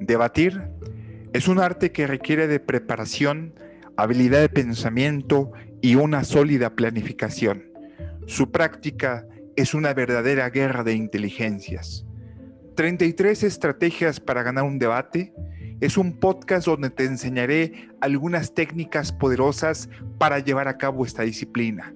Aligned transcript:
Debatir 0.00 0.62
es 1.34 1.46
un 1.46 1.58
arte 1.58 1.92
que 1.92 2.06
requiere 2.06 2.48
de 2.48 2.58
preparación, 2.58 3.54
habilidad 3.96 4.40
de 4.40 4.48
pensamiento 4.48 5.52
y 5.82 5.96
una 5.96 6.24
sólida 6.24 6.74
planificación. 6.74 7.70
Su 8.26 8.50
práctica 8.50 9.26
es 9.56 9.74
una 9.74 9.92
verdadera 9.92 10.48
guerra 10.48 10.84
de 10.84 10.94
inteligencias. 10.94 12.06
33 12.76 13.42
estrategias 13.42 14.20
para 14.20 14.42
ganar 14.42 14.64
un 14.64 14.78
debate 14.78 15.34
es 15.82 15.98
un 15.98 16.18
podcast 16.18 16.66
donde 16.66 16.88
te 16.88 17.04
enseñaré 17.04 17.90
algunas 18.00 18.54
técnicas 18.54 19.12
poderosas 19.12 19.90
para 20.16 20.38
llevar 20.38 20.66
a 20.66 20.78
cabo 20.78 21.04
esta 21.04 21.24
disciplina. 21.24 21.94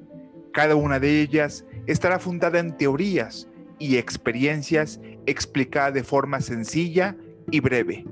Cada 0.52 0.77
una 0.77 1.00
de 1.00 1.23
ellas 1.23 1.64
estará 1.86 2.18
fundada 2.18 2.59
en 2.59 2.77
teorías 2.77 3.48
y 3.79 3.96
experiencias 3.96 5.00
explicadas 5.25 5.95
de 5.95 6.05
forma 6.05 6.43
sencilla 6.43 7.17
y 7.54 7.61
breve. 7.61 8.04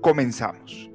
Comenzamos. 0.00 0.90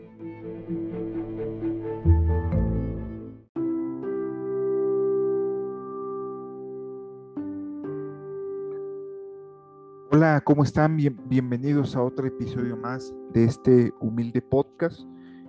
Hola, 10.11 10.41
¿cómo 10.43 10.63
están? 10.63 10.97
bienvenidos 10.97 11.95
a 11.95 12.03
otro 12.03 12.27
episodio 12.27 12.75
más 12.75 13.13
de 13.31 13.45
este 13.45 13.93
humilde 14.01 14.41
podcast 14.41 14.99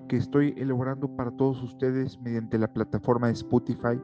que 0.09 0.17
estoy 0.17 0.55
elaborando 0.57 1.09
para 1.17 1.33
todos 1.33 1.61
ustedes 1.65 2.17
mediante 2.21 2.59
la 2.59 2.73
plataforma 2.73 3.27
de 3.27 3.33
Spotify, 3.33 4.01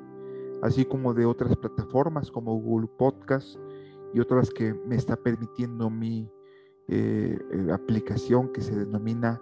así 0.62 0.84
como 0.84 1.14
de 1.14 1.27
otras 1.27 1.56
plataformas 1.56 2.28
como 2.28 2.61
Google 2.61 2.88
Podcast 2.98 3.56
y 4.12 4.19
otras 4.19 4.50
que 4.50 4.74
me 4.84 4.97
está 4.97 5.14
permitiendo 5.14 5.88
mi 5.91 6.28
eh, 6.88 7.38
eh, 7.52 7.72
aplicación 7.72 8.52
que 8.52 8.60
se 8.60 8.77
denomina 8.77 9.41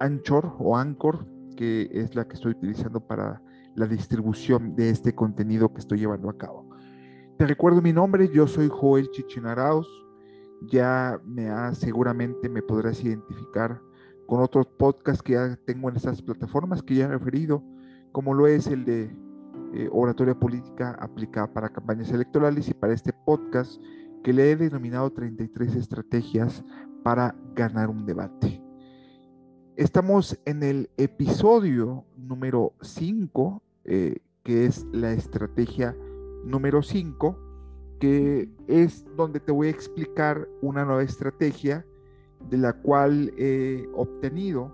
Anchor 0.00 0.54
o 0.58 0.76
Anchor, 0.76 1.26
que 1.56 1.88
es 1.92 2.14
la 2.14 2.26
que 2.26 2.34
estoy 2.34 2.52
utilizando 2.52 3.00
para 3.00 3.42
la 3.74 3.86
distribución 3.86 4.74
de 4.74 4.90
este 4.90 5.14
contenido 5.14 5.72
que 5.72 5.80
estoy 5.80 5.98
llevando 5.98 6.28
a 6.28 6.36
cabo. 6.36 6.68
Te 7.38 7.46
recuerdo 7.46 7.82
mi 7.82 7.92
nombre, 7.92 8.28
yo 8.28 8.46
soy 8.46 8.68
Joel 8.68 9.10
Chichinaraos. 9.10 9.88
Ya 10.70 11.20
me 11.24 11.48
ha, 11.48 11.74
seguramente 11.74 12.48
me 12.48 12.62
podrás 12.62 13.02
identificar 13.02 13.80
con 14.26 14.40
otros 14.40 14.66
podcasts 14.78 15.22
que 15.22 15.32
ya 15.32 15.56
tengo 15.66 15.88
en 15.88 15.96
estas 15.96 16.22
plataformas 16.22 16.82
que 16.82 16.94
ya 16.94 17.06
he 17.06 17.08
referido, 17.08 17.64
como 18.12 18.32
lo 18.34 18.46
es 18.46 18.68
el 18.68 18.84
de 18.84 19.14
eh, 19.74 19.88
oratoria 19.90 20.38
política 20.38 20.96
aplicada 21.00 21.52
para 21.52 21.68
campañas 21.70 22.10
electorales 22.10 22.68
y 22.68 22.74
para 22.74 22.92
este 22.92 23.12
podcast 23.12 23.82
que 24.22 24.32
le 24.32 24.50
he 24.50 24.56
denominado 24.56 25.10
33 25.10 25.76
estrategias 25.76 26.64
para 27.02 27.34
ganar 27.54 27.90
un 27.90 28.06
debate. 28.06 28.62
Estamos 29.76 30.38
en 30.44 30.62
el 30.62 30.90
episodio 30.96 32.04
número 32.16 32.74
5, 32.82 33.62
eh, 33.84 34.18
que 34.44 34.66
es 34.66 34.86
la 34.92 35.12
estrategia 35.12 35.96
número 36.44 36.82
5, 36.82 37.38
que 37.98 38.48
es 38.68 39.04
donde 39.16 39.40
te 39.40 39.50
voy 39.50 39.68
a 39.68 39.70
explicar 39.70 40.48
una 40.60 40.84
nueva 40.84 41.02
estrategia 41.02 41.84
de 42.48 42.58
la 42.58 42.74
cual 42.74 43.32
he 43.36 43.88
obtenido 43.94 44.72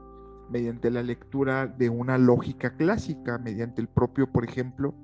mediante 0.51 0.91
la 0.91 1.03
lectura 1.03 1.67
de 1.67 1.91
una 1.91 2.19
lógica 2.19 2.77
clásica, 2.77 3.39
mediante 3.39 3.81
el 3.81 3.89
propio, 3.89 4.31
por 4.31 4.45
ejemplo, 4.45 4.95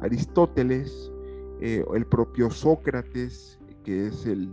Aristóteles, 0.00 1.12
eh, 1.60 1.84
el 1.94 2.06
propio 2.06 2.50
Sócrates, 2.50 3.59
que 3.84 4.08
es 4.08 4.26
el, 4.26 4.50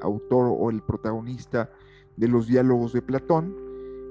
autor 0.00 0.54
o 0.58 0.70
el 0.70 0.82
protagonista 0.82 1.70
de 2.16 2.28
los 2.28 2.46
diálogos 2.46 2.92
de 2.92 3.02
Platón, 3.02 3.54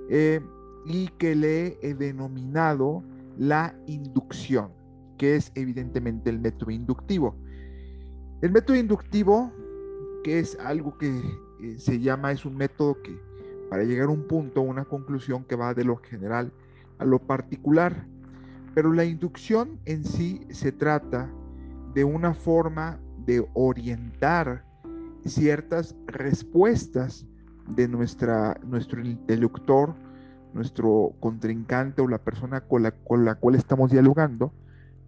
eh, 0.09 0.41
y 0.85 1.07
que 1.17 1.35
le 1.35 1.79
he 1.81 1.93
denominado 1.93 3.03
la 3.37 3.75
inducción, 3.87 4.71
que 5.17 5.35
es 5.35 5.51
evidentemente 5.55 6.29
el 6.29 6.39
método 6.39 6.71
inductivo. 6.71 7.35
El 8.41 8.51
método 8.51 8.77
inductivo, 8.77 9.51
que 10.23 10.39
es 10.39 10.57
algo 10.59 10.97
que 10.97 11.21
eh, 11.61 11.75
se 11.79 11.99
llama, 11.99 12.31
es 12.31 12.45
un 12.45 12.55
método 12.55 13.01
que 13.01 13.19
para 13.69 13.83
llegar 13.83 14.07
a 14.07 14.11
un 14.11 14.27
punto, 14.27 14.61
una 14.61 14.85
conclusión 14.85 15.43
que 15.43 15.55
va 15.55 15.73
de 15.73 15.83
lo 15.83 15.97
general 15.97 16.53
a 16.97 17.05
lo 17.05 17.19
particular. 17.19 18.07
Pero 18.73 18.93
la 18.93 19.05
inducción 19.05 19.79
en 19.85 20.03
sí 20.03 20.45
se 20.49 20.71
trata 20.71 21.31
de 21.93 22.03
una 22.03 22.33
forma 22.33 22.99
de 23.25 23.47
orientar 23.53 24.63
ciertas 25.25 25.95
respuestas 26.07 27.25
de 27.67 27.87
nuestra, 27.87 28.59
nuestro 28.63 29.01
interlocutor, 29.01 29.95
nuestro 30.53 31.13
contrincante 31.19 32.01
o 32.01 32.07
la 32.07 32.19
persona 32.19 32.61
con 32.61 32.83
la, 32.83 32.91
con 32.91 33.25
la 33.25 33.35
cual 33.35 33.55
estamos 33.55 33.91
dialogando, 33.91 34.53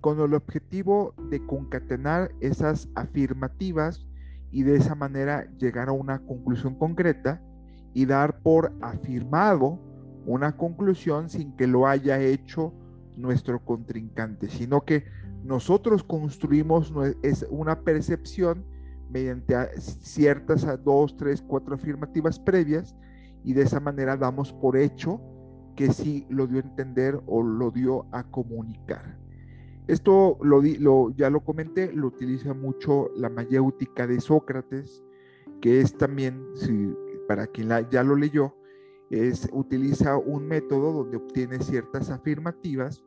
con 0.02 0.20
el 0.20 0.34
objetivo 0.34 1.14
de 1.30 1.46
concatenar 1.46 2.32
esas 2.42 2.90
afirmativas 2.96 4.06
y 4.52 4.64
de 4.64 4.76
esa 4.76 4.96
manera 4.96 5.48
llegar 5.58 5.90
a 5.90 5.94
una 5.94 6.20
conclusión 6.20 6.76
concreta 6.76 7.42
y 7.94 8.06
dar 8.06 8.40
por 8.42 8.74
afirmado 8.82 9.80
una 10.26 10.58
conclusión 10.58 11.30
sin 11.30 11.56
que 11.56 11.68
lo 11.68 11.88
haya 11.88 12.20
hecho 12.20 12.74
nuestro 13.16 13.64
contrincante, 13.64 14.50
sino 14.50 14.82
que 14.82 15.06
nosotros 15.48 16.04
construimos 16.04 16.94
una 17.50 17.82
percepción 17.82 18.66
mediante 19.10 19.56
ciertas 19.80 20.68
dos, 20.84 21.16
tres, 21.16 21.42
cuatro 21.42 21.76
afirmativas 21.76 22.38
previas 22.38 22.96
y 23.46 23.54
de 23.54 23.62
esa 23.62 23.80
manera 23.80 24.18
damos 24.18 24.52
por 24.52 24.76
hecho 24.76 25.22
que 25.78 25.94
sí 25.94 26.26
lo 26.30 26.48
dio 26.48 26.58
a 26.58 26.68
entender 26.68 27.22
o 27.28 27.42
lo 27.44 27.72
dio 27.72 28.08
a 28.12 28.24
comunicar. 28.30 29.18
Esto 29.88 30.38
lo, 30.42 30.62
lo, 30.62 31.12
ya 31.16 31.30
lo 31.30 31.40
comenté, 31.46 31.94
lo 31.94 32.08
utiliza 32.08 32.54
mucho 32.54 33.10
la 33.16 33.30
mayéutica 33.30 34.06
de 34.06 34.20
Sócrates, 34.20 35.02
que 35.62 35.80
es 35.80 35.98
también, 35.98 36.44
si, 36.56 36.94
para 37.26 37.48
quien 37.48 37.70
ya 37.90 38.04
lo 38.04 38.18
leyó, 38.18 38.54
es, 39.10 39.48
utiliza 39.54 40.18
un 40.18 40.46
método 40.46 40.92
donde 40.92 41.16
obtiene 41.16 41.60
ciertas 41.60 42.10
afirmativas 42.10 43.06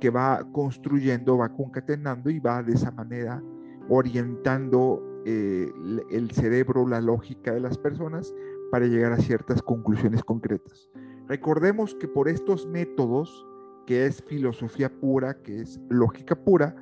que 0.00 0.10
va 0.10 0.46
construyendo, 0.52 1.38
va 1.38 1.50
concatenando 1.50 2.30
y 2.30 2.40
va 2.40 2.62
de 2.62 2.72
esa 2.72 2.90
manera 2.90 3.42
orientando 3.88 5.02
eh, 5.26 5.70
el 6.10 6.30
cerebro, 6.30 6.86
la 6.88 7.00
lógica 7.00 7.52
de 7.52 7.60
las 7.60 7.76
personas 7.76 8.34
para 8.70 8.86
llegar 8.86 9.12
a 9.12 9.18
ciertas 9.18 9.62
conclusiones 9.62 10.24
concretas. 10.24 10.88
Recordemos 11.28 11.94
que 11.94 12.08
por 12.08 12.28
estos 12.28 12.66
métodos 12.66 13.46
que 13.86 14.06
es 14.06 14.22
filosofía 14.22 14.88
pura, 14.88 15.42
que 15.42 15.60
es 15.60 15.80
lógica 15.88 16.36
pura, 16.36 16.74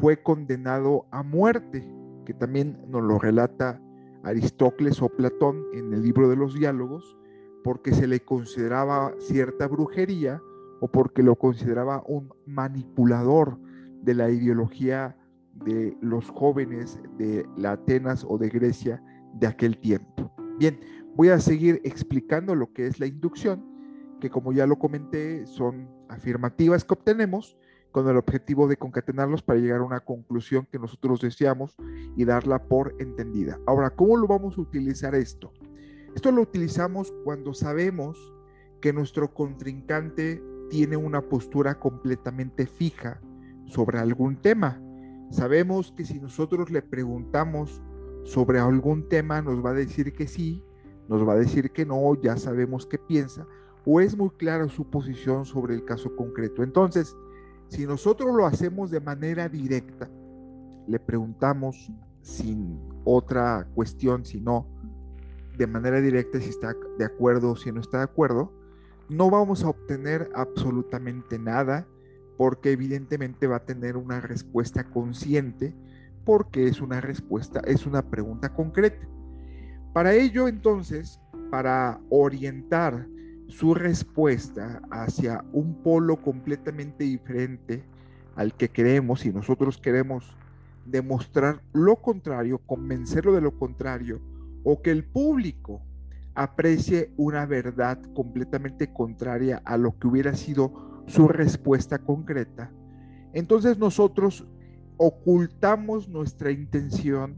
fue 0.00 0.22
condenado 0.22 1.06
a 1.10 1.22
muerte, 1.22 1.88
que 2.24 2.34
también 2.34 2.78
nos 2.88 3.02
lo 3.02 3.18
relata 3.18 3.80
Aristócles 4.24 5.00
o 5.00 5.08
Platón 5.08 5.64
en 5.72 5.92
el 5.92 6.02
libro 6.02 6.28
de 6.28 6.36
los 6.36 6.54
diálogos, 6.54 7.16
porque 7.62 7.92
se 7.92 8.06
le 8.06 8.20
consideraba 8.20 9.14
cierta 9.18 9.68
brujería 9.68 10.42
o 10.80 10.88
porque 10.88 11.22
lo 11.22 11.36
consideraba 11.36 12.02
un 12.06 12.32
manipulador 12.46 13.58
de 14.02 14.14
la 14.14 14.30
ideología 14.30 15.16
de 15.64 15.96
los 16.00 16.28
jóvenes 16.30 17.00
de 17.18 17.46
la 17.56 17.72
Atenas 17.72 18.24
o 18.28 18.38
de 18.38 18.48
Grecia 18.48 19.02
de 19.34 19.46
aquel 19.46 19.78
tiempo. 19.78 20.30
Bien, 20.58 20.78
voy 21.14 21.28
a 21.30 21.40
seguir 21.40 21.80
explicando 21.84 22.54
lo 22.54 22.72
que 22.72 22.86
es 22.86 23.00
la 23.00 23.06
inducción, 23.06 23.64
que 24.20 24.30
como 24.30 24.52
ya 24.52 24.66
lo 24.66 24.78
comenté, 24.78 25.46
son 25.46 25.88
afirmativas 26.08 26.84
que 26.84 26.94
obtenemos 26.94 27.56
con 27.90 28.08
el 28.08 28.16
objetivo 28.16 28.68
de 28.68 28.76
concatenarlos 28.76 29.42
para 29.42 29.58
llegar 29.58 29.80
a 29.80 29.84
una 29.84 30.00
conclusión 30.00 30.66
que 30.70 30.78
nosotros 30.78 31.20
deseamos 31.20 31.76
y 32.14 32.24
darla 32.24 32.62
por 32.62 32.94
entendida. 32.98 33.58
Ahora, 33.66 33.90
¿cómo 33.90 34.16
lo 34.16 34.26
vamos 34.26 34.58
a 34.58 34.60
utilizar 34.60 35.14
esto? 35.14 35.52
Esto 36.14 36.30
lo 36.30 36.42
utilizamos 36.42 37.12
cuando 37.24 37.54
sabemos 37.54 38.34
que 38.80 38.92
nuestro 38.92 39.32
contrincante 39.32 40.42
tiene 40.68 40.96
una 40.96 41.20
postura 41.22 41.78
completamente 41.78 42.66
fija 42.66 43.20
sobre 43.66 43.98
algún 43.98 44.36
tema. 44.36 44.80
Sabemos 45.30 45.92
que 45.96 46.04
si 46.04 46.20
nosotros 46.20 46.70
le 46.70 46.82
preguntamos 46.82 47.82
sobre 48.24 48.58
algún 48.58 49.08
tema, 49.08 49.42
nos 49.42 49.64
va 49.64 49.70
a 49.70 49.74
decir 49.74 50.12
que 50.12 50.26
sí, 50.26 50.62
nos 51.08 51.26
va 51.26 51.34
a 51.34 51.36
decir 51.36 51.70
que 51.70 51.86
no, 51.86 52.14
ya 52.20 52.36
sabemos 52.36 52.86
qué 52.86 52.98
piensa, 52.98 53.46
o 53.84 54.00
es 54.00 54.16
muy 54.16 54.30
clara 54.30 54.68
su 54.68 54.88
posición 54.90 55.44
sobre 55.44 55.74
el 55.74 55.84
caso 55.84 56.14
concreto. 56.16 56.62
Entonces, 56.62 57.16
si 57.68 57.86
nosotros 57.86 58.34
lo 58.34 58.46
hacemos 58.46 58.90
de 58.90 59.00
manera 59.00 59.48
directa, 59.48 60.10
le 60.86 60.98
preguntamos 60.98 61.90
sin 62.22 62.80
otra 63.04 63.68
cuestión, 63.74 64.24
sino 64.24 64.66
de 65.56 65.66
manera 65.66 66.00
directa 66.00 66.40
si 66.40 66.50
está 66.50 66.74
de 66.98 67.04
acuerdo 67.04 67.52
o 67.52 67.56
si 67.56 67.72
no 67.72 67.80
está 67.80 67.98
de 67.98 68.04
acuerdo, 68.04 68.52
no 69.08 69.30
vamos 69.30 69.64
a 69.64 69.68
obtener 69.68 70.30
absolutamente 70.34 71.38
nada 71.38 71.86
porque 72.36 72.72
evidentemente 72.72 73.46
va 73.46 73.56
a 73.56 73.64
tener 73.64 73.96
una 73.96 74.20
respuesta 74.20 74.84
consciente 74.84 75.74
porque 76.24 76.66
es 76.66 76.80
una 76.80 77.00
respuesta, 77.00 77.60
es 77.60 77.86
una 77.86 78.02
pregunta 78.02 78.52
concreta. 78.52 79.06
Para 79.92 80.14
ello 80.14 80.48
entonces, 80.48 81.20
para 81.50 82.00
orientar 82.10 83.06
su 83.48 83.74
respuesta 83.74 84.82
hacia 84.90 85.44
un 85.52 85.82
polo 85.82 86.20
completamente 86.20 87.04
diferente 87.04 87.84
al 88.34 88.54
que 88.54 88.68
queremos 88.68 89.24
y 89.24 89.32
nosotros 89.32 89.78
queremos 89.78 90.36
demostrar 90.84 91.62
lo 91.72 91.96
contrario, 91.96 92.58
convencerlo 92.58 93.32
de 93.32 93.40
lo 93.40 93.56
contrario, 93.58 94.20
o 94.64 94.82
que 94.82 94.90
el 94.90 95.04
público 95.04 95.80
aprecie 96.36 97.12
una 97.16 97.46
verdad 97.46 98.00
completamente 98.14 98.92
contraria 98.92 99.62
a 99.64 99.76
lo 99.76 99.98
que 99.98 100.06
hubiera 100.06 100.34
sido 100.34 101.02
su 101.06 101.28
respuesta 101.28 101.98
concreta, 101.98 102.70
entonces 103.32 103.78
nosotros 103.78 104.46
ocultamos 104.98 106.08
nuestra 106.08 106.50
intención 106.50 107.36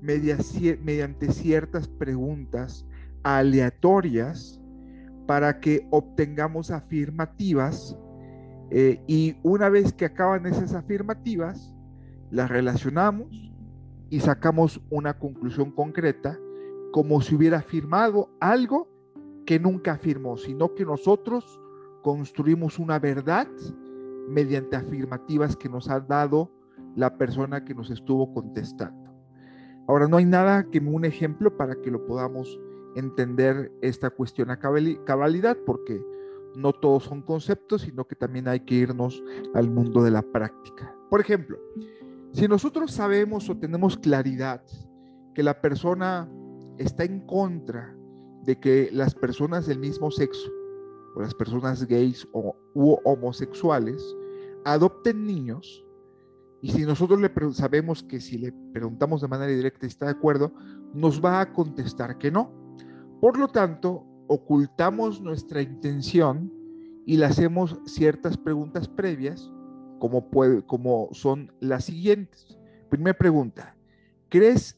mediante 0.00 1.32
ciertas 1.32 1.88
preguntas 1.88 2.86
aleatorias 3.22 4.60
para 5.26 5.60
que 5.60 5.86
obtengamos 5.90 6.70
afirmativas 6.70 7.96
eh, 8.70 9.02
y 9.06 9.36
una 9.42 9.68
vez 9.68 9.92
que 9.92 10.04
acaban 10.04 10.46
esas 10.46 10.74
afirmativas, 10.74 11.74
las 12.30 12.50
relacionamos 12.50 13.52
y 14.10 14.20
sacamos 14.20 14.80
una 14.90 15.18
conclusión 15.18 15.70
concreta 15.70 16.38
como 16.98 17.20
si 17.20 17.36
hubiera 17.36 17.58
afirmado 17.58 18.28
algo 18.40 18.88
que 19.46 19.60
nunca 19.60 19.92
afirmó, 19.92 20.36
sino 20.36 20.74
que 20.74 20.84
nosotros 20.84 21.60
construimos 22.02 22.80
una 22.80 22.98
verdad 22.98 23.46
mediante 24.26 24.74
afirmativas 24.74 25.54
que 25.54 25.68
nos 25.68 25.88
ha 25.88 26.00
dado 26.00 26.50
la 26.96 27.16
persona 27.16 27.64
que 27.64 27.72
nos 27.72 27.90
estuvo 27.90 28.34
contestando. 28.34 29.14
Ahora, 29.86 30.08
no 30.08 30.16
hay 30.16 30.24
nada 30.24 30.64
que 30.64 30.80
un 30.80 31.04
ejemplo 31.04 31.56
para 31.56 31.80
que 31.80 31.92
lo 31.92 32.04
podamos 32.04 32.58
entender 32.96 33.70
esta 33.80 34.10
cuestión 34.10 34.50
a 34.50 34.58
cabalidad, 34.58 35.56
porque 35.64 36.02
no 36.56 36.72
todos 36.72 37.04
son 37.04 37.22
conceptos, 37.22 37.82
sino 37.82 38.08
que 38.08 38.16
también 38.16 38.48
hay 38.48 38.58
que 38.58 38.74
irnos 38.74 39.22
al 39.54 39.70
mundo 39.70 40.02
de 40.02 40.10
la 40.10 40.22
práctica. 40.22 40.92
Por 41.08 41.20
ejemplo, 41.20 41.60
si 42.32 42.48
nosotros 42.48 42.90
sabemos 42.90 43.48
o 43.48 43.56
tenemos 43.56 43.96
claridad 43.96 44.64
que 45.32 45.44
la 45.44 45.60
persona 45.60 46.28
está 46.78 47.04
en 47.04 47.20
contra 47.26 47.94
de 48.44 48.58
que 48.58 48.88
las 48.92 49.14
personas 49.14 49.66
del 49.66 49.78
mismo 49.78 50.10
sexo 50.10 50.50
o 51.14 51.22
las 51.22 51.34
personas 51.34 51.86
gays 51.86 52.26
o 52.32 52.56
u 52.74 52.96
homosexuales 53.04 54.02
adopten 54.64 55.26
niños, 55.26 55.84
y 56.60 56.70
si 56.70 56.84
nosotros 56.84 57.20
le 57.20 57.30
sabemos 57.52 58.02
que 58.02 58.20
si 58.20 58.38
le 58.38 58.52
preguntamos 58.72 59.20
de 59.20 59.28
manera 59.28 59.52
directa 59.52 59.86
está 59.86 60.06
de 60.06 60.12
acuerdo, 60.12 60.52
nos 60.92 61.24
va 61.24 61.40
a 61.40 61.52
contestar 61.52 62.18
que 62.18 62.30
no. 62.30 62.52
Por 63.20 63.38
lo 63.38 63.48
tanto, 63.48 64.04
ocultamos 64.26 65.20
nuestra 65.20 65.62
intención 65.62 66.52
y 67.06 67.16
le 67.16 67.26
hacemos 67.26 67.78
ciertas 67.86 68.36
preguntas 68.36 68.88
previas, 68.88 69.50
como, 69.98 70.30
puede, 70.30 70.62
como 70.62 71.08
son 71.12 71.52
las 71.60 71.84
siguientes. 71.84 72.58
Primera 72.90 73.16
pregunta, 73.16 73.76
¿crees 74.28 74.77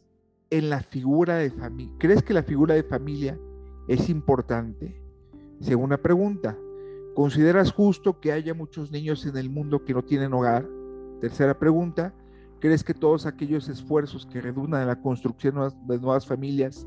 en 0.50 0.68
la 0.68 0.80
figura 0.80 1.36
de 1.36 1.50
familia? 1.50 1.94
¿Crees 1.98 2.22
que 2.22 2.34
la 2.34 2.42
figura 2.42 2.74
de 2.74 2.82
familia 2.82 3.38
es 3.88 4.08
importante? 4.08 5.00
Segunda 5.60 5.96
pregunta, 5.96 6.56
¿consideras 7.14 7.72
justo 7.72 8.20
que 8.20 8.32
haya 8.32 8.52
muchos 8.54 8.90
niños 8.90 9.24
en 9.26 9.36
el 9.36 9.48
mundo 9.48 9.84
que 9.84 9.94
no 9.94 10.02
tienen 10.02 10.32
hogar? 10.32 10.66
Tercera 11.20 11.58
pregunta, 11.58 12.14
¿crees 12.58 12.82
que 12.82 12.94
todos 12.94 13.26
aquellos 13.26 13.68
esfuerzos 13.68 14.26
que 14.26 14.40
redundan 14.40 14.82
en 14.82 14.88
la 14.88 15.00
construcción 15.00 15.54
de 15.86 15.98
nuevas 15.98 16.26
familias 16.26 16.86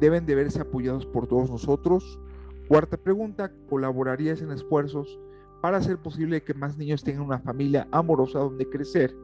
deben 0.00 0.26
de 0.26 0.34
verse 0.34 0.60
apoyados 0.60 1.06
por 1.06 1.26
todos 1.26 1.50
nosotros? 1.50 2.18
Cuarta 2.66 2.96
pregunta, 2.96 3.52
¿colaborarías 3.68 4.40
en 4.40 4.50
esfuerzos 4.50 5.18
para 5.60 5.76
hacer 5.76 5.98
posible 5.98 6.42
que 6.42 6.54
más 6.54 6.76
niños 6.76 7.04
tengan 7.04 7.26
una 7.26 7.38
familia 7.38 7.86
amorosa 7.92 8.38
donde 8.38 8.68
crecer? 8.68 9.14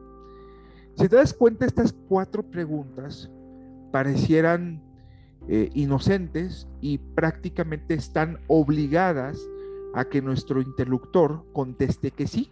Si 0.95 1.09
te 1.09 1.15
das 1.15 1.33
cuenta, 1.33 1.65
estas 1.65 1.93
cuatro 2.07 2.43
preguntas 2.43 3.29
parecieran 3.91 4.81
eh, 5.47 5.69
inocentes 5.73 6.67
y 6.81 6.97
prácticamente 6.97 7.93
están 7.93 8.39
obligadas 8.47 9.39
a 9.93 10.05
que 10.05 10.21
nuestro 10.21 10.61
interlocutor 10.61 11.43
conteste 11.53 12.11
que 12.11 12.27
sí, 12.27 12.51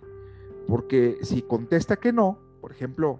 porque 0.68 1.18
si 1.22 1.42
contesta 1.42 1.96
que 1.98 2.12
no, 2.12 2.40
por 2.62 2.72
ejemplo, 2.72 3.20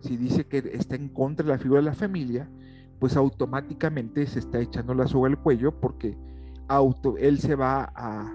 si 0.00 0.16
dice 0.16 0.44
que 0.44 0.58
está 0.74 0.96
en 0.96 1.08
contra 1.08 1.46
de 1.46 1.52
la 1.52 1.58
figura 1.58 1.80
de 1.80 1.86
la 1.86 1.94
familia, 1.94 2.48
pues 2.98 3.16
automáticamente 3.16 4.26
se 4.26 4.38
está 4.38 4.60
echando 4.60 4.94
la 4.94 5.06
soga 5.06 5.28
al 5.28 5.38
cuello 5.38 5.72
porque 5.80 6.16
auto, 6.68 7.16
él 7.16 7.38
se 7.38 7.54
va 7.54 7.92
a 7.94 8.34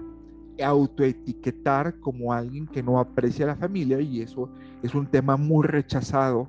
autoetiquetar 0.62 2.00
como 2.00 2.32
alguien 2.32 2.66
que 2.66 2.82
no 2.82 2.98
aprecia 2.98 3.44
a 3.44 3.48
la 3.48 3.56
familia 3.56 4.00
y 4.00 4.20
eso 4.20 4.50
es 4.82 4.94
un 4.94 5.06
tema 5.06 5.36
muy 5.36 5.66
rechazado 5.66 6.48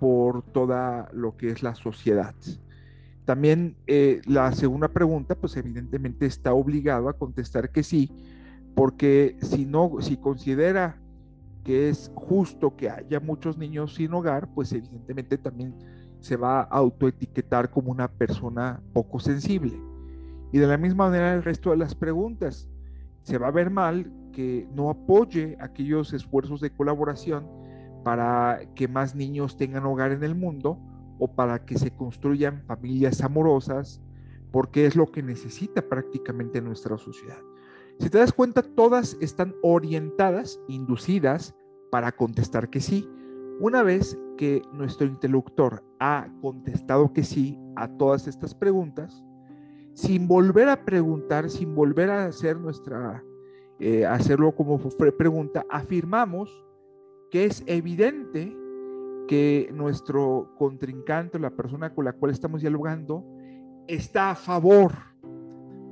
por 0.00 0.42
toda 0.42 1.08
lo 1.12 1.36
que 1.36 1.50
es 1.50 1.62
la 1.62 1.74
sociedad. 1.76 2.34
También 3.26 3.76
eh, 3.86 4.22
la 4.26 4.50
segunda 4.52 4.88
pregunta, 4.88 5.36
pues 5.36 5.56
evidentemente 5.56 6.26
está 6.26 6.52
obligado 6.54 7.08
a 7.08 7.12
contestar 7.12 7.70
que 7.70 7.84
sí, 7.84 8.10
porque 8.74 9.36
si 9.42 9.66
no, 9.66 9.98
si 10.00 10.16
considera 10.16 10.98
que 11.62 11.90
es 11.90 12.10
justo 12.14 12.74
que 12.74 12.88
haya 12.88 13.20
muchos 13.20 13.58
niños 13.58 13.94
sin 13.94 14.14
hogar, 14.14 14.48
pues 14.54 14.72
evidentemente 14.72 15.36
también 15.38 15.74
se 16.18 16.36
va 16.36 16.60
a 16.60 16.64
autoetiquetar 16.64 17.70
como 17.70 17.90
una 17.90 18.08
persona 18.08 18.80
poco 18.92 19.20
sensible. 19.20 19.78
Y 20.52 20.58
de 20.58 20.66
la 20.66 20.78
misma 20.78 21.04
manera 21.04 21.34
el 21.34 21.42
resto 21.42 21.70
de 21.70 21.76
las 21.76 21.94
preguntas. 21.94 22.68
Se 23.22 23.36
va 23.36 23.48
a 23.48 23.52
ver 23.52 23.70
mal 23.70 24.10
que 24.32 24.66
no 24.74 24.88
apoye 24.88 25.56
aquellos 25.60 26.12
esfuerzos 26.14 26.60
de 26.62 26.70
colaboración 26.70 27.46
para 28.02 28.60
que 28.74 28.88
más 28.88 29.14
niños 29.14 29.56
tengan 29.56 29.84
hogar 29.84 30.12
en 30.12 30.22
el 30.22 30.34
mundo 30.34 30.78
o 31.18 31.34
para 31.34 31.64
que 31.64 31.78
se 31.78 31.90
construyan 31.90 32.62
familias 32.62 33.22
amorosas, 33.22 34.00
porque 34.50 34.86
es 34.86 34.96
lo 34.96 35.10
que 35.12 35.22
necesita 35.22 35.82
prácticamente 35.82 36.60
nuestra 36.60 36.96
sociedad. 36.98 37.38
Si 37.98 38.08
te 38.08 38.18
das 38.18 38.32
cuenta, 38.32 38.62
todas 38.62 39.16
están 39.20 39.54
orientadas, 39.62 40.58
inducidas 40.68 41.54
para 41.90 42.12
contestar 42.12 42.70
que 42.70 42.80
sí. 42.80 43.06
Una 43.60 43.82
vez 43.82 44.18
que 44.38 44.62
nuestro 44.72 45.06
interlocutor 45.06 45.84
ha 45.98 46.28
contestado 46.40 47.12
que 47.12 47.24
sí 47.24 47.58
a 47.76 47.88
todas 47.88 48.26
estas 48.26 48.54
preguntas, 48.54 49.22
sin 49.92 50.26
volver 50.26 50.70
a 50.70 50.84
preguntar, 50.86 51.50
sin 51.50 51.74
volver 51.74 52.08
a 52.08 52.24
hacer 52.24 52.58
nuestra, 52.58 53.22
eh, 53.78 54.06
hacerlo 54.06 54.54
como 54.54 54.78
pregunta, 55.18 55.66
afirmamos 55.68 56.64
que 57.30 57.44
es 57.44 57.62
evidente 57.66 58.56
que 59.28 59.70
nuestro 59.72 60.52
contrincante, 60.58 61.38
la 61.38 61.50
persona 61.50 61.94
con 61.94 62.04
la 62.04 62.12
cual 62.12 62.32
estamos 62.32 62.62
dialogando, 62.62 63.24
está 63.86 64.30
a 64.30 64.34
favor 64.34 64.92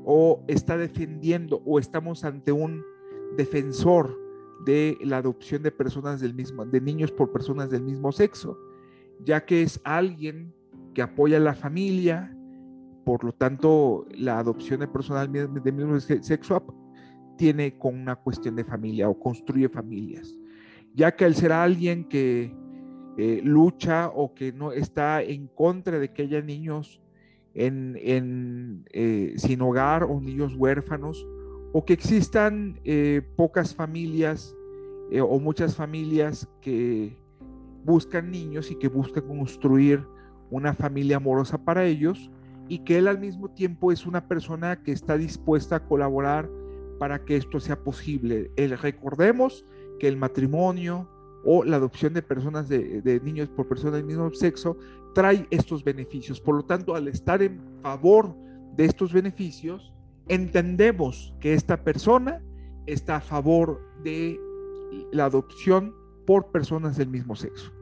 o 0.04 0.42
está 0.48 0.76
defendiendo 0.76 1.62
o 1.64 1.78
estamos 1.78 2.24
ante 2.24 2.50
un 2.50 2.82
defensor 3.36 4.18
de 4.64 4.98
la 5.02 5.18
adopción 5.18 5.62
de 5.62 5.70
personas 5.70 6.20
del 6.20 6.34
mismo, 6.34 6.64
de 6.64 6.80
niños 6.80 7.12
por 7.12 7.30
personas 7.30 7.70
del 7.70 7.82
mismo 7.82 8.10
sexo, 8.10 8.58
ya 9.24 9.44
que 9.44 9.62
es 9.62 9.80
alguien 9.84 10.52
que 10.94 11.02
apoya 11.02 11.36
a 11.36 11.40
la 11.40 11.54
familia, 11.54 12.34
por 13.04 13.24
lo 13.24 13.32
tanto, 13.32 14.06
la 14.10 14.38
adopción 14.38 14.80
de 14.80 14.88
personas 14.88 15.30
del 15.32 15.72
mismo 15.72 16.00
sexo 16.00 16.62
tiene 17.36 17.78
con 17.78 17.94
una 17.94 18.16
cuestión 18.16 18.56
de 18.56 18.64
familia 18.64 19.08
o 19.08 19.18
construye 19.18 19.68
familias, 19.68 20.36
ya 20.98 21.14
que 21.14 21.24
al 21.24 21.36
ser 21.36 21.52
alguien 21.52 22.08
que 22.08 22.52
eh, 23.16 23.40
lucha 23.44 24.10
o 24.12 24.34
que 24.34 24.52
no 24.52 24.72
está 24.72 25.22
en 25.22 25.46
contra 25.46 26.00
de 26.00 26.12
que 26.12 26.22
haya 26.22 26.42
niños 26.42 27.00
en, 27.54 28.84
eh, 28.92 29.34
sin 29.36 29.62
hogar 29.62 30.02
o 30.02 30.20
niños 30.20 30.56
huérfanos, 30.56 31.24
o 31.72 31.84
que 31.84 31.92
existan 31.92 32.80
eh, 32.82 33.22
pocas 33.36 33.74
familias 33.74 34.54
o 35.22 35.40
muchas 35.40 35.74
familias 35.74 36.46
que 36.60 37.16
buscan 37.82 38.30
niños 38.30 38.70
y 38.70 38.74
que 38.74 38.88
buscan 38.88 39.26
construir 39.26 40.04
una 40.50 40.74
familia 40.74 41.16
amorosa 41.16 41.56
para 41.64 41.86
ellos, 41.86 42.30
y 42.68 42.80
que 42.80 42.98
él 42.98 43.06
al 43.06 43.18
mismo 43.18 43.48
tiempo 43.48 43.92
es 43.92 44.04
una 44.04 44.26
persona 44.28 44.82
que 44.82 44.92
está 44.92 45.16
dispuesta 45.16 45.76
a 45.76 45.86
colaborar 45.86 46.50
para 46.98 47.24
que 47.24 47.36
esto 47.36 47.60
sea 47.60 47.82
posible. 47.82 48.50
El, 48.56 48.76
recordemos 48.76 49.64
que 49.98 50.08
el 50.08 50.16
matrimonio 50.16 51.08
o 51.44 51.64
la 51.64 51.76
adopción 51.76 52.12
de 52.14 52.22
personas 52.22 52.68
de, 52.68 53.20
niños 53.24 53.48
por 53.48 53.68
personas 53.68 53.94
del 53.94 54.04
mismo 54.04 54.30
sexo 54.34 54.76
trae 55.14 55.46
estos 55.50 55.84
beneficios. 55.84 56.40
Por 56.40 56.56
lo 56.56 56.64
tanto, 56.64 56.94
al 56.94 57.08
estar 57.08 57.42
en 57.42 57.60
favor 57.82 58.34
de 58.76 58.84
estos 58.84 59.12
beneficios, 59.12 59.92
entendemos 60.28 61.34
que 61.40 61.54
esta 61.54 61.82
persona 61.82 62.42
está 62.86 63.16
a 63.16 63.20
favor 63.20 63.80
de 64.02 64.38
la 65.12 65.26
adopción 65.26 65.94
por 66.26 66.50
personas 66.50 66.96
del 66.96 67.08
mismo 67.08 67.34
sexo. 67.36 67.72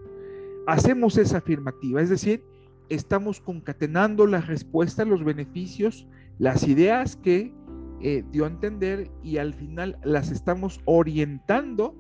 Hacemos 0.67 1.17
esa 1.17 1.39
afirmativa, 1.39 2.01
es 2.01 2.11
decir, 2.11 2.45
estamos 2.89 3.41
concatenando 3.41 4.27
la 4.27 4.41
respuesta, 4.41 5.05
los 5.05 5.25
beneficios, 5.25 6.07
las 6.39 6.67
ideas 6.69 7.17
que 7.17 7.53
eh, 8.01 8.25
dio 8.31 8.45
a 8.45 8.49
entender 8.49 9.11
y 9.23 9.39
al 9.39 9.55
final 9.55 9.99
las 10.05 10.31
estamos 10.31 10.81
orientando 10.85 11.95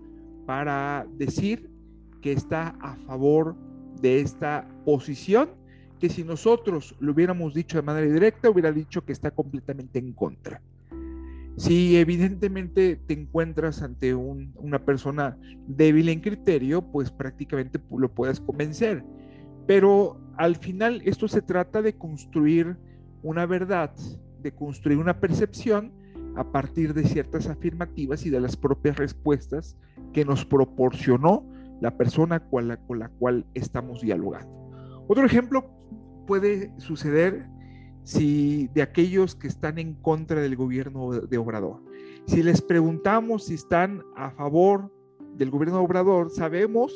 para 0.47 1.07
decir 1.19 1.69
que 2.23 2.33
está 2.33 2.77
a 2.81 2.97
favor 3.07 3.57
de 4.01 4.21
esta 4.21 4.67
posición 4.85 5.51
que 5.99 6.09
si 6.09 6.25
nosotros 6.25 6.95
lo 7.01 7.13
hubiéramos 7.13 7.55
dicho 7.55 7.79
de 7.79 7.83
manera 7.83 8.13
directa, 8.13 8.51
hubiera 8.51 8.71
dicho 8.73 9.05
que 9.05 9.13
está 9.13 9.31
completamente 9.31 9.99
en 9.99 10.13
contra. 10.13 10.61
Si 11.57 11.97
evidentemente 11.97 12.97
te 13.07 13.15
encuentras 13.15 13.81
ante 13.81 14.15
una 14.15 14.85
persona 14.85 15.39
débil 15.67 16.11
en 16.11 16.21
criterio, 16.21 16.83
pues 16.83 17.11
prácticamente 17.11 17.81
lo 17.97 18.11
puedes 18.11 18.41
convencer. 18.41 19.03
Pero 19.67 20.21
al 20.37 20.57
final 20.57 21.01
esto 21.07 21.29
se 21.29 21.41
trata 21.41 21.81
de 21.81 21.95
construir 21.95 22.77
una 23.23 23.47
verdad, 23.47 23.91
de 24.43 24.53
construir 24.53 24.99
una 24.99 25.19
percepción 25.19 25.93
a 26.37 26.45
partir 26.45 26.93
de 26.93 27.05
ciertas 27.05 27.47
afirmativas 27.47 28.27
y 28.27 28.31
de 28.31 28.41
las 28.41 28.55
propias 28.55 28.99
respuestas 28.99 29.77
que 30.17 30.25
nos 30.25 30.47
proporcionó 30.47 31.45
la 31.83 31.99
persona 31.99 32.41
con 32.41 32.69
la, 32.69 32.79
con 32.79 32.99
la 32.99 33.11
cual 33.11 33.45
estamos 33.53 34.01
dialogando. 34.01 34.51
Otro 35.09 35.27
ejemplo 35.27 35.69
puede 36.27 36.73
suceder 36.81 37.47
si 38.03 38.69
de 38.69 38.81
aquellos 38.81 39.37
que 39.37 39.47
están 39.47 39.79
en 39.79 39.93
contra 39.93 40.41
del 40.41 40.57
gobierno 40.57 41.11
de 41.13 41.37
Obrador. 41.37 41.83
Si 42.25 42.43
les 42.43 42.63
preguntamos 42.63 43.45
si 43.45 43.55
están 43.57 44.05
a 44.17 44.31
favor 44.31 44.91
del 45.35 45.51
gobierno 45.51 45.77
de 45.77 45.85
Obrador, 45.85 46.31
sabemos 46.31 46.95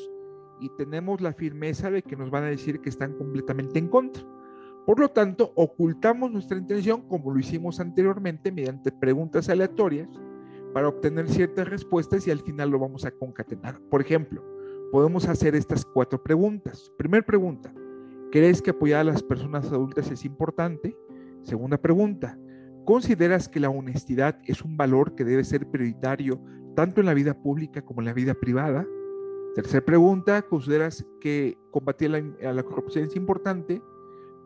y 0.59 0.71
tenemos 0.79 1.21
la 1.21 1.35
firmeza 1.35 1.91
de 1.91 2.01
que 2.01 2.17
nos 2.17 2.31
van 2.31 2.45
a 2.45 2.47
decir 2.47 2.81
que 2.81 2.89
están 2.89 3.19
completamente 3.19 3.79
en 3.79 3.89
contra. 3.89 4.25
Por 4.87 4.99
lo 4.99 5.11
tanto, 5.11 5.53
ocultamos 5.57 6.33
nuestra 6.33 6.57
intención 6.57 7.03
como 7.03 7.35
lo 7.35 7.39
hicimos 7.39 7.81
anteriormente 7.81 8.51
mediante 8.51 8.91
preguntas 8.91 9.51
aleatorias 9.51 10.09
para 10.73 10.89
obtener 10.89 11.29
ciertas 11.29 11.69
respuestas 11.69 12.27
y 12.27 12.31
al 12.31 12.41
final 12.41 12.71
lo 12.71 12.79
vamos 12.79 13.05
a 13.05 13.11
concatenar. 13.11 13.81
Por 13.91 14.01
ejemplo, 14.01 14.45
podemos 14.91 15.29
hacer 15.29 15.55
estas 15.55 15.85
cuatro 15.85 16.23
preguntas. 16.23 16.93
Primera 16.97 17.25
pregunta, 17.25 17.73
¿crees 18.31 18.63
que 18.63 18.71
apoyar 18.71 19.01
a 19.01 19.05
las 19.05 19.23
personas 19.23 19.67
adultas 19.67 20.11
es 20.11 20.25
importante? 20.25 20.97
Segunda 21.43 21.79
pregunta, 21.79 22.39
¿consideras 22.85 23.49
que 23.49 23.61
la 23.61 23.71
honestidad 23.71 24.39
es 24.47 24.63
un 24.63 24.77
valor 24.77 25.15
que 25.15 25.25
debe 25.25 25.45
ser 25.45 25.67
prioritario 25.67 26.41
tanto 26.75 27.01
en 27.01 27.07
la 27.07 27.15
vida 27.15 27.35
pública 27.35 27.83
como 27.83 28.01
en 28.01 28.07
la 28.07 28.13
vida 28.13 28.35
privada? 28.35 28.87
Tercera 29.55 29.85
pregunta, 29.85 30.43
¿consideras 30.43 31.05
que 31.21 31.59
combatir 31.73 32.11
la, 32.11 32.63
corrupción 32.63 33.05
es 33.05 33.17
importante? 33.17 33.83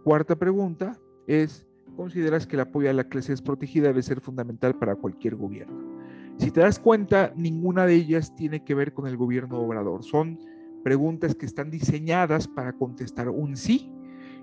Cuarta 0.02 0.34
pregunta 0.34 0.98
es, 1.26 1.66
¿consideras 1.96 2.46
que 2.46 2.56
el 2.56 2.60
apoyo 2.60 2.88
a 2.88 2.94
la 2.94 3.04
clase 3.04 3.32
desprotegida 3.32 3.88
debe 3.88 4.02
ser 4.02 4.20
fundamental 4.20 4.78
para 4.78 4.94
cualquier 4.94 5.36
gobierno? 5.36 5.94
Si 6.38 6.50
te 6.50 6.60
das 6.60 6.78
cuenta, 6.78 7.32
ninguna 7.36 7.86
de 7.86 7.94
ellas 7.94 8.34
tiene 8.34 8.64
que 8.64 8.74
ver 8.74 8.92
con 8.92 9.06
el 9.06 9.16
gobierno 9.16 9.58
obrador. 9.58 10.02
Son 10.02 10.38
preguntas 10.82 11.34
que 11.34 11.46
están 11.46 11.70
diseñadas 11.70 12.48
para 12.48 12.72
contestar 12.72 13.28
un 13.28 13.56
sí. 13.56 13.92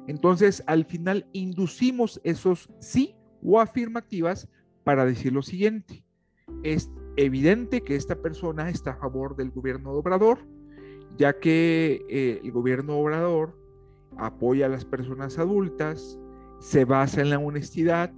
Entonces, 0.07 0.63
al 0.67 0.85
final, 0.85 1.27
inducimos 1.33 2.19
esos 2.23 2.69
sí 2.79 3.15
o 3.43 3.59
afirmativas 3.59 4.49
para 4.83 5.05
decir 5.05 5.33
lo 5.33 5.41
siguiente. 5.41 6.03
Es 6.63 6.89
evidente 7.17 7.81
que 7.81 7.95
esta 7.95 8.15
persona 8.15 8.69
está 8.69 8.91
a 8.91 8.97
favor 8.97 9.35
del 9.35 9.51
gobierno 9.51 9.91
obrador, 9.91 10.39
ya 11.17 11.39
que 11.39 12.01
eh, 12.09 12.41
el 12.43 12.51
gobierno 12.51 12.97
obrador 12.97 13.57
apoya 14.17 14.65
a 14.65 14.69
las 14.69 14.85
personas 14.85 15.37
adultas, 15.37 16.17
se 16.59 16.85
basa 16.85 17.21
en 17.21 17.29
la 17.29 17.39
honestidad, 17.39 18.11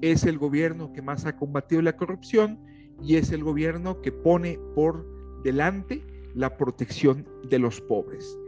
es 0.00 0.24
el 0.24 0.38
gobierno 0.38 0.92
que 0.92 1.02
más 1.02 1.24
ha 1.24 1.36
combatido 1.36 1.82
la 1.82 1.96
corrupción 1.96 2.60
y 3.02 3.16
es 3.16 3.32
el 3.32 3.44
gobierno 3.44 4.00
que 4.00 4.12
pone 4.12 4.58
por 4.74 5.06
delante 5.42 6.02
la 6.34 6.56
protección 6.56 7.26
de 7.48 7.58
los 7.58 7.80
pobres. 7.80 8.38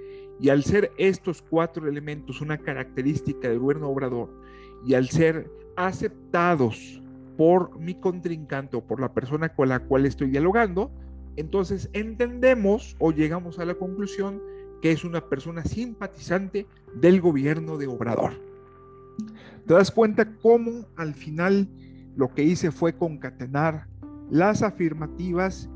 Y 0.40 0.50
al 0.50 0.62
ser 0.62 0.92
estos 0.98 1.42
cuatro 1.42 1.88
elementos 1.88 2.40
una 2.40 2.58
característica 2.58 3.48
del 3.48 3.58
gobierno 3.58 3.88
obrador 3.88 4.30
y 4.86 4.94
al 4.94 5.08
ser 5.08 5.50
aceptados 5.76 7.02
por 7.36 7.78
mi 7.78 7.94
contrincante 7.94 8.76
o 8.76 8.84
por 8.84 9.00
la 9.00 9.12
persona 9.12 9.48
con 9.54 9.68
la 9.68 9.80
cual 9.80 10.06
estoy 10.06 10.30
dialogando, 10.30 10.90
entonces 11.36 11.88
entendemos 11.92 12.96
o 12.98 13.12
llegamos 13.12 13.58
a 13.58 13.64
la 13.64 13.74
conclusión 13.74 14.40
que 14.80 14.92
es 14.92 15.04
una 15.04 15.28
persona 15.28 15.64
simpatizante 15.64 16.66
del 16.94 17.20
gobierno 17.20 17.78
de 17.78 17.86
Obrador. 17.86 18.32
¿Te 19.66 19.74
das 19.74 19.90
cuenta 19.90 20.36
cómo 20.40 20.86
al 20.96 21.14
final 21.14 21.68
lo 22.16 22.32
que 22.32 22.42
hice 22.42 22.70
fue 22.70 22.96
concatenar 22.96 23.87
las 24.30 24.62
afirmativas 24.62 25.70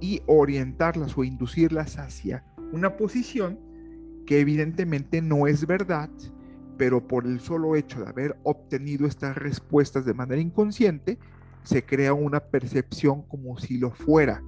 y 0.00 0.20
orientarlas 0.26 1.16
o 1.16 1.24
inducirlas 1.24 1.98
hacia 1.98 2.44
una 2.72 2.96
posición 2.96 3.58
que 4.26 4.40
evidentemente 4.40 5.22
no 5.22 5.46
es 5.46 5.66
verdad, 5.66 6.10
pero 6.76 7.06
por 7.06 7.26
el 7.26 7.40
solo 7.40 7.76
hecho 7.76 8.00
de 8.00 8.08
haber 8.08 8.36
obtenido 8.42 9.06
estas 9.06 9.36
respuestas 9.36 10.04
de 10.04 10.14
manera 10.14 10.40
inconsciente, 10.40 11.18
se 11.62 11.84
crea 11.84 12.12
una 12.12 12.40
percepción 12.40 13.22
como 13.22 13.58
si 13.58 13.78
lo 13.78 13.92
fuera. 13.92 14.42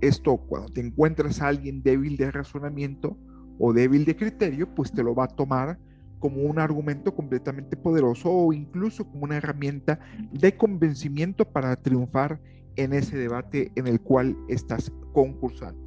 Esto 0.00 0.36
cuando 0.36 0.68
te 0.68 0.80
encuentras 0.80 1.40
a 1.40 1.48
alguien 1.48 1.82
débil 1.82 2.16
de 2.16 2.30
razonamiento 2.30 3.16
o 3.58 3.72
débil 3.72 4.04
de 4.04 4.16
criterio, 4.16 4.74
pues 4.74 4.92
te 4.92 5.02
lo 5.02 5.14
va 5.14 5.24
a 5.24 5.28
tomar 5.28 5.78
como 6.18 6.42
un 6.42 6.58
argumento 6.58 7.14
completamente 7.14 7.76
poderoso 7.76 8.30
o 8.30 8.52
incluso 8.52 9.04
como 9.06 9.24
una 9.24 9.36
herramienta 9.36 10.00
de 10.32 10.56
convencimiento 10.56 11.44
para 11.44 11.76
triunfar 11.76 12.40
en 12.76 12.92
ese 12.92 13.16
debate 13.16 13.72
en 13.74 13.86
el 13.86 14.00
cual 14.00 14.36
estás 14.48 14.92
concursando. 15.12 15.84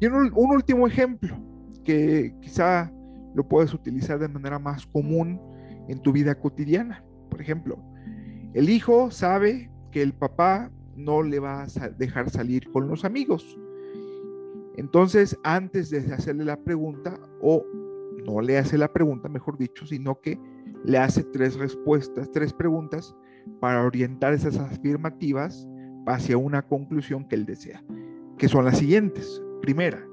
Y 0.00 0.06
un, 0.06 0.32
último 0.34 0.86
ejemplo 0.86 1.36
que 1.84 2.34
quizá 2.40 2.92
lo 3.34 3.48
puedes 3.48 3.72
utilizar 3.72 4.18
de 4.18 4.28
manera 4.28 4.58
más 4.58 4.86
común 4.86 5.40
en 5.88 6.00
tu 6.00 6.12
vida 6.12 6.34
cotidiana. 6.34 7.04
Por 7.30 7.40
ejemplo, 7.40 7.78
el 8.52 8.68
hijo 8.68 9.10
sabe 9.10 9.70
que 9.90 10.02
el 10.02 10.12
papá 10.12 10.70
no 10.96 11.22
le 11.22 11.38
va 11.38 11.62
a 11.62 11.88
dejar 11.90 12.30
salir 12.30 12.70
con 12.70 12.88
los 12.88 13.04
amigos. 13.04 13.58
Entonces, 14.76 15.38
antes 15.44 15.90
de 15.90 16.12
hacerle 16.12 16.44
la 16.44 16.56
pregunta, 16.56 17.18
o 17.40 17.64
no 18.26 18.40
le 18.40 18.58
hace 18.58 18.76
la 18.76 18.92
pregunta, 18.92 19.28
mejor 19.28 19.56
dicho, 19.56 19.86
sino 19.86 20.20
que 20.20 20.38
le 20.84 20.98
hace 20.98 21.22
tres 21.22 21.56
respuestas, 21.56 22.30
tres 22.30 22.52
preguntas 22.52 23.14
para 23.60 23.82
orientar 23.84 24.32
esas 24.32 24.58
afirmativas 24.58 25.68
hacia 26.06 26.36
una 26.36 26.62
conclusión 26.62 27.26
que 27.28 27.34
él 27.34 27.46
desea, 27.46 27.82
que 28.38 28.48
son 28.48 28.64
las 28.64 28.78
siguientes. 28.78 29.42
Primera, 29.62 30.06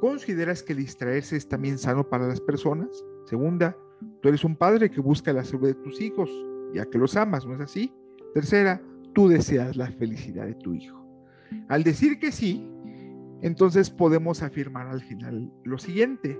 ¿consideras 0.00 0.62
que 0.62 0.74
distraerse 0.74 1.36
es 1.36 1.48
también 1.48 1.78
sano 1.78 2.08
para 2.08 2.26
las 2.26 2.40
personas? 2.40 2.88
Segunda, 3.26 3.76
tú 4.20 4.28
eres 4.28 4.44
un 4.44 4.56
padre 4.56 4.90
que 4.90 5.00
busca 5.00 5.32
la 5.32 5.44
salud 5.44 5.66
de 5.66 5.74
tus 5.74 6.00
hijos, 6.00 6.30
ya 6.72 6.86
que 6.86 6.98
los 6.98 7.16
amas, 7.16 7.46
¿no 7.46 7.54
es 7.54 7.60
así? 7.60 7.92
Tercera, 8.34 8.80
tú 9.12 9.28
deseas 9.28 9.76
la 9.76 9.90
felicidad 9.90 10.46
de 10.46 10.54
tu 10.54 10.74
hijo. 10.74 11.04
Al 11.68 11.82
decir 11.82 12.18
que 12.18 12.32
sí, 12.32 12.66
entonces 13.42 13.90
podemos 13.90 14.42
afirmar 14.42 14.86
al 14.86 15.02
final 15.02 15.52
lo 15.64 15.78
siguiente, 15.78 16.38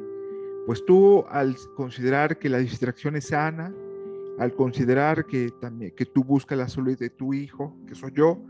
pues 0.66 0.84
tú 0.86 1.24
al 1.28 1.56
considerar 1.76 2.38
que 2.38 2.48
la 2.48 2.58
distracción 2.58 3.16
es 3.16 3.28
sana, 3.28 3.74
al 4.38 4.54
considerar 4.54 5.26
que, 5.26 5.50
también, 5.60 5.92
que 5.94 6.06
tú 6.06 6.24
buscas 6.24 6.56
la 6.56 6.68
salud 6.68 6.96
de 6.96 7.10
tu 7.10 7.34
hijo, 7.34 7.76
que 7.86 7.94
soy 7.94 8.12
yo, 8.14 8.42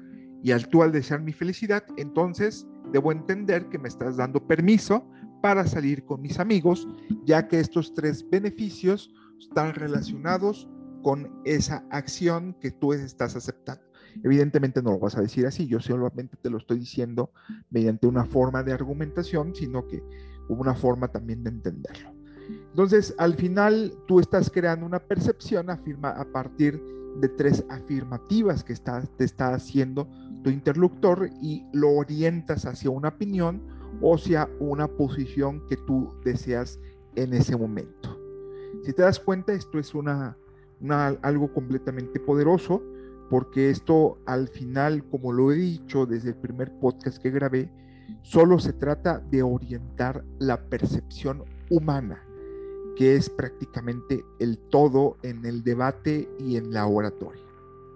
y 0.43 0.53
al 0.53 0.69
tú 0.69 0.83
al 0.83 0.93
desear 0.93 1.21
mi 1.23 1.33
felicidad, 1.33 1.85
entonces 1.97 2.67
debo 2.93 3.13
entender 3.13 3.69
que 3.69 3.79
me 3.79 3.89
estás 3.89 4.17
dando 4.17 4.47
permiso 4.47 5.09
para 5.41 5.67
salir 5.67 6.05
con 6.05 6.21
mis 6.21 6.39
amigos, 6.39 6.87
ya 7.25 7.49
que 7.49 7.61
estos 7.61 7.95
tres 7.95 8.29
beneficios 8.29 9.13
están 9.41 9.75
relacionados 9.75 10.69
con 11.03 11.31
esa 11.45 11.85
acción 11.91 12.55
que 12.61 12.71
tú 12.71 12.93
estás 12.93 13.35
aceptando. 13.35 13.83
Evidentemente 14.23 14.83
no 14.83 14.93
lo 14.93 14.99
vas 14.99 15.17
a 15.17 15.23
decir 15.23 15.47
así, 15.47 15.67
yo 15.67 15.81
solamente 15.81 16.37
te 16.37 16.51
lo 16.51 16.59
estoy 16.59 16.79
diciendo 16.79 17.33
mediante 17.71 18.07
una 18.07 18.25
forma 18.25 18.63
de 18.63 18.73
argumentación, 18.73 19.55
sino 19.55 19.87
que 19.87 20.03
como 20.47 20.61
una 20.61 20.75
forma 20.75 21.09
también 21.09 21.43
de 21.43 21.51
entenderlo. 21.51 22.22
Entonces, 22.49 23.15
al 23.19 23.35
final 23.35 23.95
tú 24.07 24.21
estás 24.21 24.51
creando 24.51 24.87
una 24.87 24.99
percepción 24.99 25.71
afirma 25.71 26.11
a 26.11 26.25
partir 26.25 26.83
de 27.21 27.29
tres 27.29 27.65
afirmativas 27.69 28.65
que 28.65 28.75
te 28.75 29.25
está 29.25 29.55
haciendo 29.55 30.09
tu 30.43 30.51
interlocutor 30.51 31.31
y 31.41 31.65
lo 31.73 31.91
orientas 31.91 32.65
hacia 32.65 32.91
una 32.91 33.09
opinión 33.09 33.61
o 34.01 34.15
hacia 34.15 34.49
una 34.59 34.89
posición 34.89 35.67
que 35.69 35.77
tú 35.77 36.15
deseas 36.25 36.81
en 37.15 37.35
ese 37.35 37.57
momento. 37.57 38.19
Si 38.83 38.93
te 38.93 39.03
das 39.03 39.21
cuenta, 39.21 39.53
esto 39.53 39.79
es 39.79 39.95
una, 39.95 40.37
algo 41.23 41.53
completamente 41.53 42.19
poderoso 42.19 42.83
porque 43.31 43.71
esto 43.71 44.19
al 44.27 44.49
final, 44.49 45.05
como 45.09 45.33
lo 45.33 45.53
he 45.53 45.57
dicho 45.57 46.07
desde 46.07 46.31
el 46.31 46.37
primer 46.37 46.73
podcast 46.81 47.19
que 47.19 47.31
grabé, 47.31 47.71
solo 48.23 48.59
se 48.59 48.73
trata 48.73 49.21
de 49.21 49.43
orientar 49.43 50.25
la 50.39 50.61
percepción 50.69 51.45
humana, 51.71 52.23
que 52.97 53.17
es 53.17 53.31
prácticamente 53.31 54.25
el 54.39 54.59
todo 54.59 55.17
en 55.23 55.45
el 55.45 55.63
debate 55.63 56.29
y 56.39 56.57
en 56.57 56.73
la 56.73 56.87
oratoria. 56.87 57.43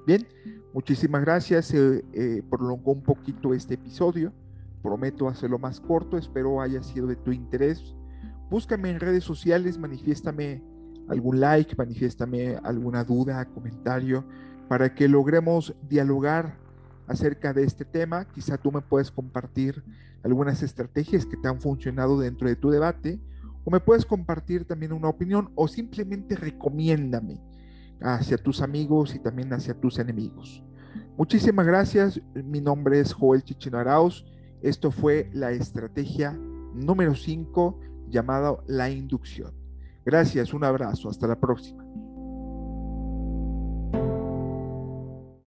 Bien, 0.06 0.26
muchísimas 0.72 1.22
gracias. 1.22 1.66
Se 1.66 2.04
eh, 2.12 2.42
prolongó 2.48 2.92
un 2.92 3.02
poquito 3.02 3.54
este 3.54 3.74
episodio. 3.74 4.32
Prometo 4.82 5.28
hacerlo 5.28 5.58
más 5.58 5.80
corto. 5.80 6.16
Espero 6.16 6.60
haya 6.60 6.82
sido 6.82 7.06
de 7.06 7.16
tu 7.16 7.32
interés. 7.32 7.94
Búscame 8.48 8.90
en 8.90 9.00
redes 9.00 9.24
sociales, 9.24 9.78
manifiéstame 9.78 10.62
algún 11.08 11.40
like, 11.40 11.74
manifiéstame 11.76 12.56
alguna 12.62 13.02
duda, 13.02 13.44
comentario, 13.46 14.24
para 14.68 14.94
que 14.94 15.08
logremos 15.08 15.74
dialogar 15.88 16.56
acerca 17.08 17.52
de 17.52 17.64
este 17.64 17.84
tema. 17.84 18.26
Quizá 18.26 18.56
tú 18.56 18.70
me 18.70 18.80
puedes 18.80 19.10
compartir 19.10 19.82
algunas 20.22 20.62
estrategias 20.62 21.26
que 21.26 21.36
te 21.36 21.48
han 21.48 21.60
funcionado 21.60 22.18
dentro 22.18 22.48
de 22.48 22.56
tu 22.56 22.70
debate 22.70 23.18
o 23.66 23.70
me 23.70 23.80
puedes 23.80 24.06
compartir 24.06 24.64
también 24.64 24.92
una 24.92 25.08
opinión 25.08 25.50
o 25.56 25.66
simplemente 25.66 26.36
recomiéndame 26.36 27.42
hacia 28.00 28.38
tus 28.38 28.62
amigos 28.62 29.12
y 29.16 29.18
también 29.18 29.52
hacia 29.52 29.74
tus 29.74 29.98
enemigos. 29.98 30.62
Muchísimas 31.16 31.66
gracias. 31.66 32.20
Mi 32.32 32.60
nombre 32.60 33.00
es 33.00 33.12
Joel 33.12 33.42
Chichino 33.42 33.78
Arauz. 33.78 34.24
Esto 34.62 34.92
fue 34.92 35.28
la 35.32 35.50
estrategia 35.50 36.32
número 36.74 37.16
5 37.16 37.80
llamada 38.08 38.56
la 38.68 38.88
inducción. 38.88 39.52
Gracias, 40.04 40.54
un 40.54 40.62
abrazo, 40.62 41.08
hasta 41.08 41.26
la 41.26 41.40
próxima. 41.40 41.85